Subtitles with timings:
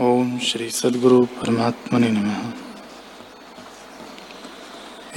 [0.00, 2.52] ओम श्री सदगुरु परमात्मा ने नमः।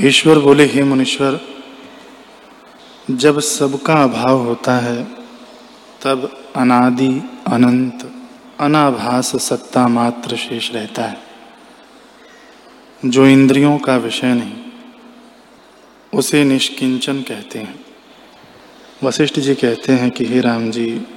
[0.02, 1.41] ईश्वर बोले, हे मुनीश्वर,
[3.11, 5.04] जब सबका अभाव होता है,
[6.04, 8.11] तब अनादि अनंत,
[8.59, 11.21] अनाभास सत्ता मात्र शेष रहता है।
[13.05, 14.54] जो इंद्रियों का विषय नहीं,
[16.14, 17.86] उसे निष्किंचन कहते हैं।
[19.04, 21.07] वशिष्ठ जी कहते हैं कि, हे राम जी,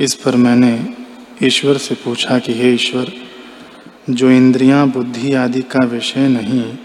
[0.00, 1.05] इस पर मैंने
[1.42, 3.12] ईश्वर से पूछा कि हे ईश्वर,
[4.10, 6.76] जो इंद्रियाँ, बुद्धि आदि का विषय नहीं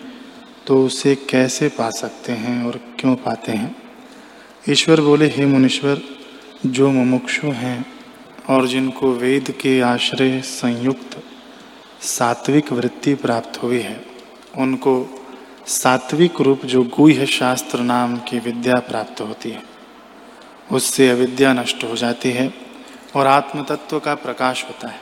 [0.67, 3.75] तो उसे कैसे पा सकते हैं और क्यों पाते हैं?
[4.69, 6.01] ईश्वर बोले, हे मुनीश्वर,
[6.65, 7.85] जो मुमुक्षु हैं
[8.49, 11.17] और जिनको वेद के आश्रय संयुक्त
[12.01, 14.05] सात्विक वृत्ति प्राप्त हुई है,
[14.57, 15.23] उनको
[15.67, 19.63] सात्विक रूप जो गुह्य शास्त्र नाम की विद्या प्राप्त होती है,
[20.71, 22.70] उससे अविद्या नष्ट हो जाती है।
[23.15, 24.99] और आत्म तत्व का प्रकाश होता है।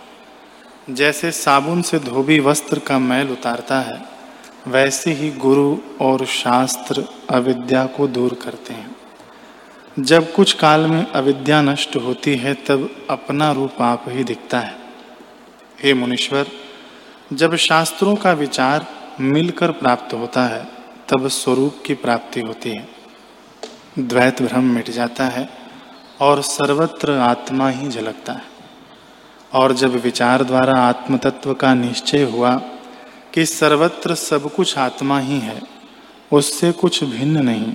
[0.89, 4.03] जैसे साबुन से धोबी वस्त्र का मैल उतारता है,
[4.67, 8.95] वैसे ही गुरु और शास्त्र अविद्या को दूर करते हैं।
[9.99, 14.75] जब कुछ काल में अविद्या नष्ट होती है, तब अपना रूप आप ही दिखता है।
[15.83, 16.47] हे मुनीश्वर,
[17.33, 18.87] जब शास्त्रों का विचार
[19.19, 20.65] मिलकर प्राप्त होता है,
[21.09, 22.89] तब स्वरूप की प्राप्ति होती है।
[23.99, 25.58] द्वैत भ्रम मिट जाता है
[26.21, 28.43] और सर्वत्र आत्मा ही झलकता है।
[29.53, 32.55] और जब विचार द्वारा आत्म तत्व का निश्चय हुआ
[33.33, 35.61] कि सर्वत्र सब कुछ आत्मा ही है,
[36.31, 37.73] उससे कुछ भिन्न नहीं,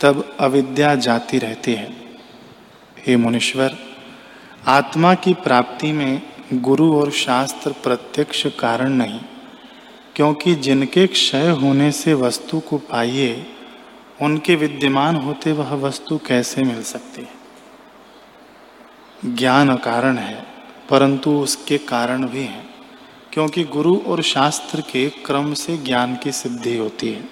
[0.00, 1.96] तब अविद्या जाती रहती है।
[3.06, 3.76] हे मुनीश्वर,
[4.66, 9.20] आत्मा की प्राप्ति में गुरु और शास्त्र प्रत्यक्ष कारण नहीं,
[10.16, 13.46] क्योंकि जिनके क्षय होने से वस्तु को पाइए,
[14.22, 17.35] उनके विद्यमान होते वह वस्तु कैसे मिल सकती है?
[19.24, 20.46] ज्ञान कारण है,
[20.90, 22.74] परंतु उसके कारण भी हैं,
[23.32, 27.28] क्योंकि गुरु और शास्त्र के क्रम से ज्ञान की सिद्धि होती है,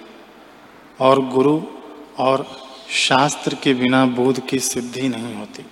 [1.01, 1.61] और गुरु
[2.17, 2.47] और
[2.89, 5.65] शास्त्र के बिना बोध की सिद्धि नहीं होती।